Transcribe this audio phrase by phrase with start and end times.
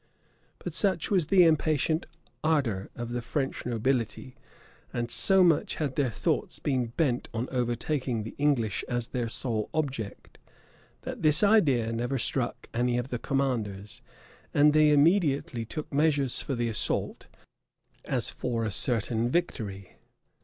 [0.57, 2.07] But such was the impatient
[2.43, 4.35] ardor of the French nobility,
[4.91, 9.69] and so much had their thoughts been bent on overtaking the English as their sole
[9.75, 10.39] object,
[11.01, 14.01] that this idea never struck any of the commanders;
[14.55, 17.27] and they immediately took measures for the assault,
[18.07, 19.97] as for a certain victory.